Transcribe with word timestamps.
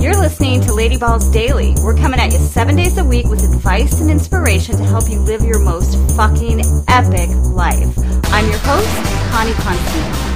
You're 0.00 0.16
listening 0.16 0.62
to 0.62 0.72
Lady 0.72 0.96
Balls 0.96 1.28
Daily. 1.28 1.74
We're 1.84 1.94
coming 1.94 2.20
at 2.20 2.32
you 2.32 2.38
seven 2.38 2.74
days 2.74 2.96
a 2.96 3.04
week 3.04 3.26
with 3.26 3.44
advice 3.44 4.00
and 4.00 4.10
inspiration 4.10 4.78
to 4.78 4.82
help 4.82 5.10
you 5.10 5.18
live 5.20 5.42
your 5.42 5.58
most 5.58 5.94
fucking 6.16 6.62
epic 6.88 7.28
life. 7.52 7.98
I'm 8.32 8.48
your 8.48 8.58
host, 8.60 8.88
Connie 9.30 9.52
Constantine. 9.52 10.30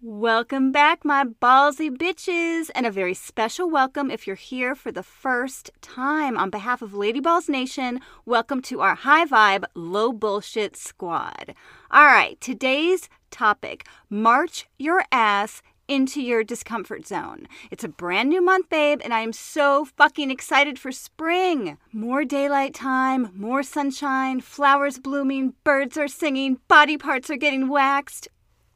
Welcome 0.00 0.70
back, 0.70 1.04
my 1.04 1.24
ballsy 1.24 1.90
bitches, 1.90 2.70
and 2.72 2.86
a 2.86 2.92
very 2.92 3.14
special 3.14 3.68
welcome 3.68 4.12
if 4.12 4.28
you're 4.28 4.36
here 4.36 4.76
for 4.76 4.92
the 4.92 5.02
first 5.02 5.72
time. 5.80 6.38
On 6.38 6.50
behalf 6.50 6.82
of 6.82 6.94
Lady 6.94 7.18
Balls 7.18 7.48
Nation, 7.48 7.98
welcome 8.24 8.62
to 8.62 8.80
our 8.80 8.94
high 8.94 9.26
vibe, 9.26 9.64
low 9.74 10.12
bullshit 10.12 10.76
squad. 10.76 11.56
All 11.90 12.04
right, 12.04 12.40
today's 12.40 13.08
topic 13.32 13.86
march 14.08 14.68
your 14.78 15.04
ass 15.10 15.62
into 15.88 16.22
your 16.22 16.44
discomfort 16.44 17.06
zone. 17.06 17.46
It's 17.70 17.84
a 17.84 17.88
brand 17.88 18.28
new 18.28 18.40
month, 18.40 18.68
babe, 18.68 19.00
and 19.02 19.12
I 19.12 19.20
am 19.20 19.32
so 19.32 19.84
fucking 19.84 20.30
excited 20.30 20.78
for 20.78 20.92
spring. 20.92 21.76
More 21.92 22.24
daylight 22.24 22.74
time, 22.74 23.30
more 23.34 23.62
sunshine, 23.62 24.40
flowers 24.40 24.98
blooming, 24.98 25.54
birds 25.64 25.98
are 25.98 26.08
singing, 26.08 26.58
body 26.68 26.96
parts 26.96 27.28
are 27.30 27.36
getting 27.36 27.68
waxed. 27.68 28.28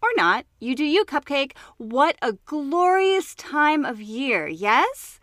Or 0.02 0.10
not. 0.14 0.45
You 0.60 0.74
do 0.76 0.84
you, 0.84 1.04
Cupcake. 1.04 1.52
What 1.78 2.16
a 2.20 2.34
glorious 2.45 3.34
time 3.34 3.84
of 3.84 4.00
year, 4.00 4.46
yes? 4.46 5.18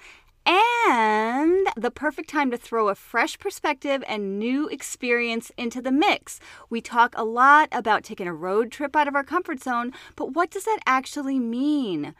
And 0.45 1.67
the 1.77 1.91
perfect 1.91 2.29
time 2.29 2.51
to 2.51 2.57
throw 2.57 2.89
a 2.89 2.95
fresh 2.95 3.39
perspective 3.39 4.03
and 4.07 4.37
new 4.37 4.67
experience 4.67 5.51
into 5.57 5.81
the 5.81 5.91
mix. 5.91 6.39
We 6.69 6.81
talk 6.81 7.13
a 7.17 7.23
lot 7.23 7.69
about 7.71 8.03
taking 8.03 8.27
a 8.27 8.33
road 8.33 8.71
trip 8.71 8.95
out 8.95 9.07
of 9.07 9.15
our 9.15 9.23
comfort 9.23 9.61
zone, 9.61 9.93
but 10.15 10.33
what 10.33 10.51
does 10.51 10.65
that 10.65 10.79
actually 10.85 11.39
mean? 11.39 12.13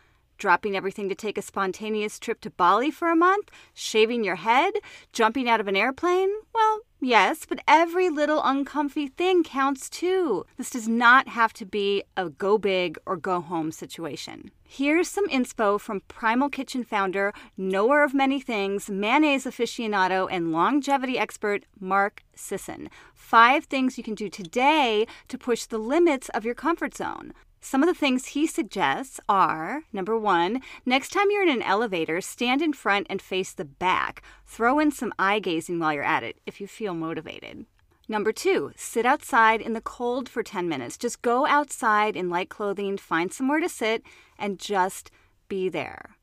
Dropping 0.44 0.76
everything 0.76 1.08
to 1.08 1.16
take 1.16 1.38
a 1.38 1.42
spontaneous 1.42 2.20
trip 2.20 2.42
to 2.42 2.50
Bali 2.50 2.92
for 2.92 3.10
a 3.10 3.16
month? 3.16 3.50
Shaving 3.74 4.26
your 4.26 4.36
head? 4.36 4.74
Jumping 5.14 5.48
out 5.48 5.62
of 5.62 5.70
an 5.70 5.78
airplane? 5.78 6.30
Well, 6.54 6.82
yes, 7.00 7.46
but 7.48 7.62
every 7.66 8.10
little 8.10 8.44
uncomfy 8.44 9.08
thing 9.08 9.46
counts 9.46 9.90
too. 9.90 10.46
This 10.58 10.70
does 10.70 10.86
not 10.86 11.30
have 11.30 11.54
to 11.54 11.66
be 11.66 12.04
a 12.18 12.28
go 12.28 12.58
big 12.58 12.98
or 13.06 13.16
go 13.16 13.40
home 13.40 13.72
situation. 13.72 14.52
Here's 14.66 15.08
some 15.08 15.30
inspo 15.30 15.80
from 15.80 16.02
Primal 16.10 16.50
Kitchen 16.50 16.84
founder, 16.84 17.32
knower 17.56 18.04
of 18.04 18.14
many 18.14 18.42
things, 18.42 18.90
mayonnaise 18.90 19.46
aficionado, 19.46 20.28
and 20.30 20.52
longevity 20.52 21.18
expert 21.18 21.64
Mark 21.80 22.22
Sisson. 22.36 22.90
Five 23.14 23.64
things 23.64 23.98
you 23.98 24.04
can 24.04 24.16
do 24.16 24.28
today 24.28 25.08
to 25.30 25.38
push 25.38 25.64
the 25.64 25.78
limits 25.78 26.28
of 26.34 26.44
your 26.44 26.56
comfort 26.56 26.98
zone. 26.98 27.32
Some 27.66 27.82
of 27.82 27.88
the 27.88 27.98
things 27.98 28.28
he 28.28 28.46
suggests 28.46 29.22
are 29.30 29.84
number 29.94 30.18
one, 30.18 30.62
next 30.86 31.14
time 31.14 31.32
you're 31.32 31.44
in 31.44 31.50
an 31.50 31.62
elevator, 31.62 32.20
stand 32.20 32.62
in 32.62 32.74
front 32.74 33.08
and 33.10 33.22
face 33.22 33.54
the 33.54 33.64
back. 33.64 34.22
Throw 34.46 34.80
in 34.80 34.92
some 34.92 35.14
eye 35.18 35.40
gazing 35.40 35.80
while 35.80 35.94
you're 35.94 36.04
at 36.04 36.24
it 36.24 36.36
if 36.46 36.60
you 36.60 36.68
feel 36.68 36.94
motivated. 36.94 37.66
Number 38.10 38.34
two, 38.34 38.74
sit 38.76 39.06
outside 39.06 39.62
in 39.62 39.72
the 39.72 39.80
cold 39.80 40.28
for 40.28 40.44
10 40.44 40.68
minutes. 40.68 40.98
Just 40.98 41.22
go 41.22 41.48
outside 41.48 42.18
in 42.18 42.30
light 42.30 42.50
clothing, 42.50 42.98
find 42.98 43.32
somewhere 43.32 43.62
to 43.62 43.70
sit, 43.70 44.04
and 44.38 44.60
just 44.60 45.10
be 45.48 45.70
there. 45.70 46.18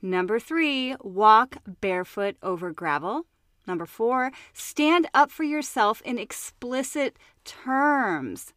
Number 0.00 0.38
three, 0.38 0.94
walk 1.02 1.56
barefoot 1.80 2.36
over 2.40 2.70
gravel. 2.70 3.26
Number 3.66 3.84
four, 3.84 4.30
stand 4.52 5.08
up 5.12 5.32
for 5.32 5.42
yourself 5.42 6.00
in 6.02 6.20
explicit 6.20 7.18
terms. 7.44 8.52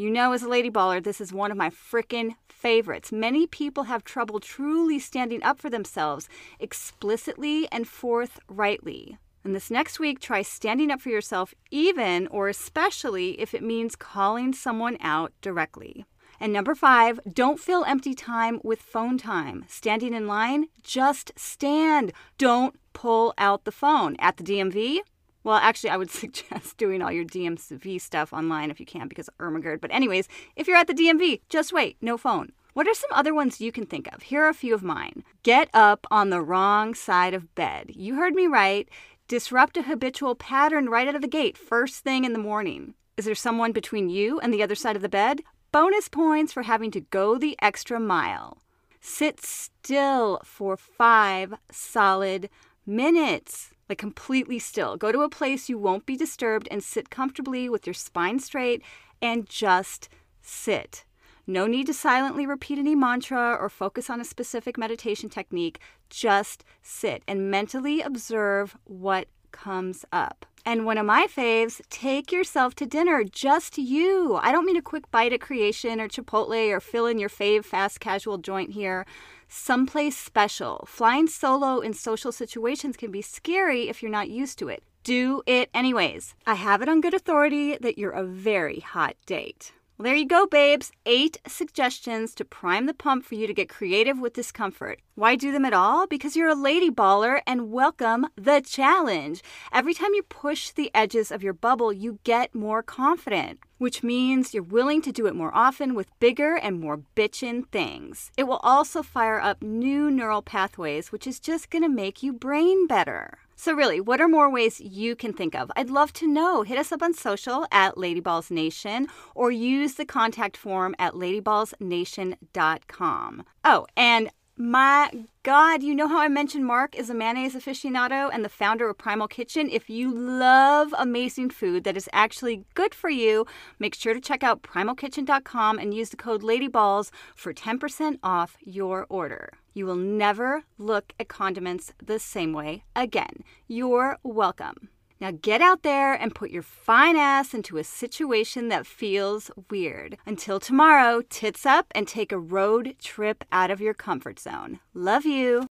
You 0.00 0.08
know, 0.08 0.32
as 0.32 0.42
a 0.42 0.48
lady 0.48 0.70
baller, 0.70 1.04
this 1.04 1.20
is 1.20 1.30
one 1.30 1.50
of 1.50 1.58
my 1.58 1.68
frickin' 1.68 2.34
favorites. 2.48 3.12
Many 3.12 3.46
people 3.46 3.82
have 3.82 4.02
trouble 4.02 4.40
truly 4.40 4.98
standing 4.98 5.42
up 5.42 5.58
for 5.58 5.68
themselves 5.68 6.26
explicitly 6.58 7.68
and 7.70 7.86
forthrightly. 7.86 9.18
And 9.44 9.54
this 9.54 9.70
next 9.70 10.00
week, 10.00 10.18
try 10.18 10.40
standing 10.40 10.90
up 10.90 11.02
for 11.02 11.10
yourself, 11.10 11.52
even 11.70 12.28
or 12.28 12.48
especially 12.48 13.38
if 13.38 13.52
it 13.52 13.62
means 13.62 13.94
calling 13.94 14.54
someone 14.54 14.96
out 15.02 15.34
directly. 15.42 16.06
And 16.40 16.50
number 16.50 16.74
five, 16.74 17.20
don't 17.30 17.60
fill 17.60 17.84
empty 17.84 18.14
time 18.14 18.58
with 18.64 18.80
phone 18.80 19.18
time. 19.18 19.66
Standing 19.68 20.14
in 20.14 20.26
line, 20.26 20.68
just 20.82 21.30
stand. 21.36 22.14
Don't 22.38 22.74
pull 22.94 23.34
out 23.36 23.64
the 23.64 23.72
phone. 23.72 24.16
At 24.18 24.38
the 24.38 24.44
DMV, 24.44 25.00
well, 25.42 25.56
actually, 25.56 25.90
I 25.90 25.96
would 25.96 26.10
suggest 26.10 26.76
doing 26.76 27.02
all 27.02 27.12
your 27.12 27.24
DMV 27.24 28.00
stuff 28.00 28.32
online 28.32 28.70
if 28.70 28.80
you 28.80 28.86
can 28.86 29.08
because 29.08 29.28
of 29.28 29.38
Ermagerd. 29.38 29.80
But, 29.80 29.92
anyways, 29.92 30.28
if 30.56 30.66
you're 30.66 30.76
at 30.76 30.86
the 30.86 30.94
DMV, 30.94 31.40
just 31.48 31.72
wait, 31.72 31.96
no 32.00 32.16
phone. 32.16 32.52
What 32.72 32.86
are 32.86 32.94
some 32.94 33.10
other 33.12 33.34
ones 33.34 33.60
you 33.60 33.72
can 33.72 33.84
think 33.84 34.08
of? 34.12 34.22
Here 34.22 34.44
are 34.44 34.48
a 34.48 34.54
few 34.54 34.74
of 34.74 34.82
mine. 34.82 35.24
Get 35.42 35.68
up 35.74 36.06
on 36.10 36.30
the 36.30 36.40
wrong 36.40 36.94
side 36.94 37.34
of 37.34 37.54
bed. 37.54 37.90
You 37.94 38.14
heard 38.14 38.34
me 38.34 38.46
right. 38.46 38.88
Disrupt 39.26 39.76
a 39.76 39.82
habitual 39.82 40.34
pattern 40.34 40.88
right 40.88 41.08
out 41.08 41.16
of 41.16 41.22
the 41.22 41.28
gate, 41.28 41.58
first 41.58 42.04
thing 42.04 42.24
in 42.24 42.32
the 42.32 42.38
morning. 42.38 42.94
Is 43.16 43.24
there 43.24 43.34
someone 43.34 43.72
between 43.72 44.08
you 44.08 44.40
and 44.40 44.54
the 44.54 44.62
other 44.62 44.74
side 44.74 44.96
of 44.96 45.02
the 45.02 45.08
bed? 45.08 45.42
Bonus 45.72 46.08
points 46.08 46.52
for 46.52 46.62
having 46.62 46.90
to 46.92 47.00
go 47.00 47.38
the 47.38 47.56
extra 47.60 48.00
mile. 48.00 48.58
Sit 49.00 49.40
still 49.40 50.40
for 50.44 50.76
five 50.76 51.54
solid 51.70 52.50
minutes 52.86 53.70
like 53.90 53.98
completely 53.98 54.58
still. 54.58 54.96
Go 54.96 55.12
to 55.12 55.20
a 55.20 55.28
place 55.28 55.68
you 55.68 55.76
won't 55.76 56.06
be 56.06 56.16
disturbed 56.16 56.68
and 56.70 56.82
sit 56.82 57.10
comfortably 57.10 57.68
with 57.68 57.86
your 57.86 57.94
spine 57.94 58.38
straight 58.38 58.82
and 59.20 59.48
just 59.48 60.08
sit. 60.40 61.04
No 61.46 61.66
need 61.66 61.86
to 61.88 61.94
silently 61.94 62.46
repeat 62.46 62.78
any 62.78 62.94
mantra 62.94 63.56
or 63.60 63.68
focus 63.68 64.08
on 64.08 64.20
a 64.20 64.24
specific 64.24 64.78
meditation 64.78 65.28
technique. 65.28 65.80
Just 66.08 66.64
sit 66.80 67.22
and 67.26 67.50
mentally 67.50 68.00
observe 68.00 68.76
what 68.84 69.26
comes 69.64 70.04
up. 70.12 70.46
And 70.64 70.84
one 70.84 70.98
of 70.98 71.06
my 71.06 71.26
faves, 71.26 71.80
take 71.88 72.30
yourself 72.32 72.74
to 72.76 72.86
dinner, 72.86 73.24
just 73.24 73.78
you. 73.78 74.38
I 74.42 74.52
don't 74.52 74.66
mean 74.66 74.76
a 74.76 74.82
quick 74.82 75.10
bite 75.10 75.32
at 75.32 75.40
creation 75.40 76.00
or 76.00 76.08
Chipotle 76.08 76.70
or 76.70 76.80
fill 76.80 77.06
in 77.06 77.18
your 77.18 77.30
fave 77.30 77.64
fast 77.64 78.00
casual 78.00 78.38
joint 78.38 78.72
here 78.72 79.06
someplace 79.50 80.16
special. 80.16 80.84
Flying 80.86 81.26
solo 81.26 81.80
in 81.80 81.92
social 81.92 82.32
situations 82.32 82.96
can 82.96 83.10
be 83.10 83.20
scary 83.20 83.88
if 83.88 84.00
you're 84.00 84.10
not 84.10 84.30
used 84.30 84.58
to 84.60 84.68
it. 84.68 84.82
Do 85.02 85.42
it 85.46 85.70
anyways. 85.74 86.34
I 86.46 86.54
have 86.54 86.82
it 86.82 86.88
on 86.88 87.00
good 87.00 87.14
authority 87.14 87.76
that 87.78 87.98
you're 87.98 88.12
a 88.12 88.24
very 88.24 88.80
hot 88.80 89.16
date. 89.26 89.72
Well, 89.98 90.04
there 90.04 90.14
you 90.14 90.26
go, 90.26 90.46
babes. 90.46 90.92
Eight 91.04 91.38
suggestions 91.46 92.34
to 92.36 92.44
prime 92.44 92.86
the 92.86 92.94
pump 92.94 93.24
for 93.24 93.34
you 93.34 93.46
to 93.46 93.54
get 93.54 93.68
creative 93.68 94.18
with 94.18 94.34
discomfort. 94.34 95.00
Why 95.20 95.36
do 95.36 95.52
them 95.52 95.66
at 95.66 95.74
all? 95.74 96.06
Because 96.06 96.34
you're 96.34 96.48
a 96.48 96.54
lady 96.54 96.90
baller 96.90 97.42
and 97.46 97.70
welcome 97.70 98.28
the 98.36 98.62
challenge. 98.62 99.42
Every 99.70 99.92
time 99.92 100.14
you 100.14 100.22
push 100.22 100.70
the 100.70 100.90
edges 100.94 101.30
of 101.30 101.42
your 101.42 101.52
bubble, 101.52 101.92
you 101.92 102.20
get 102.24 102.54
more 102.54 102.82
confident, 102.82 103.58
which 103.76 104.02
means 104.02 104.54
you're 104.54 104.62
willing 104.62 105.02
to 105.02 105.12
do 105.12 105.26
it 105.26 105.36
more 105.36 105.54
often 105.54 105.94
with 105.94 106.18
bigger 106.20 106.54
and 106.54 106.80
more 106.80 107.02
bitchin' 107.14 107.68
things. 107.70 108.30
It 108.38 108.44
will 108.44 108.60
also 108.62 109.02
fire 109.02 109.38
up 109.38 109.60
new 109.60 110.10
neural 110.10 110.40
pathways, 110.40 111.12
which 111.12 111.26
is 111.26 111.38
just 111.38 111.68
gonna 111.68 111.90
make 111.90 112.22
you 112.22 112.32
brain 112.32 112.86
better. 112.86 113.40
So, 113.56 113.74
really, 113.74 114.00
what 114.00 114.22
are 114.22 114.26
more 114.26 114.48
ways 114.48 114.80
you 114.80 115.14
can 115.14 115.34
think 115.34 115.54
of? 115.54 115.70
I'd 115.76 115.90
love 115.90 116.14
to 116.14 116.26
know. 116.26 116.62
Hit 116.62 116.78
us 116.78 116.92
up 116.92 117.02
on 117.02 117.12
social 117.12 117.66
at 117.70 117.96
Ladyballs 117.96 118.50
Nation 118.50 119.06
or 119.34 119.50
use 119.50 119.96
the 119.96 120.06
contact 120.06 120.56
form 120.56 120.94
at 120.98 121.12
ladyballsnation.com. 121.12 123.42
Oh, 123.62 123.86
and 123.94 124.30
my 124.60 125.10
God, 125.42 125.82
you 125.82 125.94
know 125.94 126.06
how 126.06 126.20
I 126.20 126.28
mentioned 126.28 126.66
Mark 126.66 126.94
is 126.94 127.08
a 127.08 127.14
mayonnaise 127.14 127.54
aficionado 127.54 128.28
and 128.30 128.44
the 128.44 128.50
founder 128.50 128.90
of 128.90 128.98
Primal 128.98 129.26
Kitchen? 129.26 129.70
If 129.70 129.88
you 129.88 130.12
love 130.12 130.94
amazing 130.98 131.48
food 131.48 131.84
that 131.84 131.96
is 131.96 132.10
actually 132.12 132.64
good 132.74 132.94
for 132.94 133.08
you, 133.08 133.46
make 133.78 133.94
sure 133.94 134.12
to 134.12 134.20
check 134.20 134.42
out 134.42 134.62
primalkitchen.com 134.62 135.78
and 135.78 135.94
use 135.94 136.10
the 136.10 136.18
code 136.18 136.42
LADYBALLS 136.42 137.10
for 137.34 137.54
10% 137.54 138.18
off 138.22 138.58
your 138.60 139.06
order. 139.08 139.54
You 139.72 139.86
will 139.86 139.96
never 139.96 140.64
look 140.76 141.14
at 141.18 141.28
condiments 141.28 141.94
the 142.04 142.18
same 142.18 142.52
way 142.52 142.84
again. 142.94 143.42
You're 143.66 144.18
welcome. 144.22 144.90
Now 145.20 145.32
get 145.42 145.60
out 145.60 145.82
there 145.82 146.14
and 146.14 146.34
put 146.34 146.50
your 146.50 146.62
fine 146.62 147.16
ass 147.16 147.52
into 147.52 147.76
a 147.76 147.84
situation 147.84 148.68
that 148.68 148.86
feels 148.86 149.50
weird. 149.68 150.16
Until 150.24 150.58
tomorrow, 150.58 151.22
tits 151.28 151.66
up 151.66 151.86
and 151.94 152.08
take 152.08 152.32
a 152.32 152.38
road 152.38 152.94
trip 153.02 153.44
out 153.52 153.70
of 153.70 153.82
your 153.82 153.92
comfort 153.92 154.40
zone. 154.40 154.80
Love 154.94 155.26
you. 155.26 155.66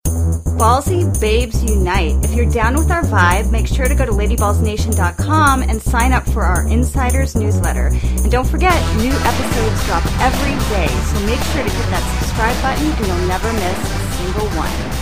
Ballsy 0.58 1.08
Babes 1.20 1.62
Unite. 1.64 2.22
If 2.24 2.34
you're 2.34 2.50
down 2.50 2.74
with 2.74 2.90
our 2.90 3.02
vibe, 3.04 3.50
make 3.50 3.66
sure 3.66 3.86
to 3.86 3.94
go 3.94 4.04
to 4.04 4.12
ladyballsnation.com 4.12 5.62
and 5.62 5.80
sign 5.80 6.12
up 6.12 6.28
for 6.30 6.42
our 6.42 6.68
Insiders 6.68 7.34
newsletter. 7.34 7.86
And 7.86 8.30
don't 8.30 8.46
forget, 8.46 8.76
new 8.96 9.12
episodes 9.12 9.86
drop 9.86 10.04
every 10.20 10.58
day, 10.76 10.88
so 10.88 11.26
make 11.26 11.40
sure 11.54 11.62
to 11.62 11.70
hit 11.70 11.90
that 11.90 12.20
subscribe 12.20 12.60
button 12.60 12.90
and 12.90 13.06
you'll 13.06 13.28
never 13.28 13.52
miss 13.52 13.78
a 13.78 14.12
single 14.18 14.48
one. 14.58 14.97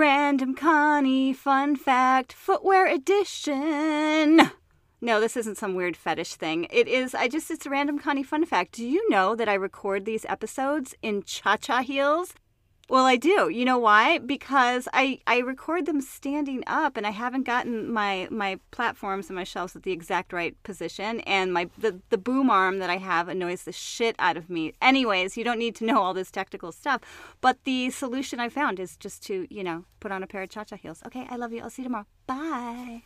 Random 0.00 0.54
Connie 0.54 1.34
Fun 1.34 1.76
Fact 1.76 2.32
Footwear 2.32 2.86
Edition. 2.86 4.50
No, 5.02 5.20
this 5.20 5.36
isn't 5.36 5.58
some 5.58 5.74
weird 5.74 5.94
fetish 5.94 6.36
thing. 6.36 6.66
It 6.70 6.88
is, 6.88 7.14
I 7.14 7.28
just, 7.28 7.50
it's 7.50 7.66
a 7.66 7.70
random 7.70 7.98
Connie 7.98 8.22
fun 8.22 8.46
fact. 8.46 8.72
Do 8.72 8.86
you 8.86 9.06
know 9.10 9.34
that 9.34 9.46
I 9.46 9.52
record 9.52 10.06
these 10.06 10.24
episodes 10.24 10.94
in 11.02 11.22
cha 11.24 11.58
cha 11.58 11.82
heels? 11.82 12.32
Well, 12.90 13.06
I 13.06 13.14
do. 13.14 13.48
You 13.48 13.64
know 13.64 13.78
why? 13.78 14.18
Because 14.18 14.88
I, 14.92 15.20
I 15.24 15.38
record 15.38 15.86
them 15.86 16.00
standing 16.00 16.64
up 16.66 16.96
and 16.96 17.06
I 17.06 17.10
haven't 17.10 17.44
gotten 17.44 17.92
my, 17.92 18.26
my 18.32 18.58
platforms 18.72 19.28
and 19.28 19.36
my 19.36 19.44
shelves 19.44 19.76
at 19.76 19.84
the 19.84 19.92
exact 19.92 20.32
right 20.32 20.60
position. 20.64 21.20
And 21.20 21.52
my 21.52 21.70
the, 21.78 22.00
the 22.10 22.18
boom 22.18 22.50
arm 22.50 22.80
that 22.80 22.90
I 22.90 22.96
have 22.96 23.28
annoys 23.28 23.62
the 23.62 23.70
shit 23.70 24.16
out 24.18 24.36
of 24.36 24.50
me. 24.50 24.72
Anyways, 24.82 25.36
you 25.36 25.44
don't 25.44 25.60
need 25.60 25.76
to 25.76 25.84
know 25.84 26.02
all 26.02 26.14
this 26.14 26.32
technical 26.32 26.72
stuff. 26.72 27.00
But 27.40 27.62
the 27.62 27.90
solution 27.90 28.40
I 28.40 28.48
found 28.48 28.80
is 28.80 28.96
just 28.96 29.22
to, 29.26 29.46
you 29.54 29.62
know, 29.62 29.84
put 30.00 30.10
on 30.10 30.24
a 30.24 30.26
pair 30.26 30.42
of 30.42 30.50
cha 30.50 30.64
cha 30.64 30.74
heels. 30.74 31.00
Okay, 31.06 31.28
I 31.30 31.36
love 31.36 31.52
you. 31.52 31.62
I'll 31.62 31.70
see 31.70 31.82
you 31.82 31.86
tomorrow. 31.86 32.06
Bye. 32.26 32.98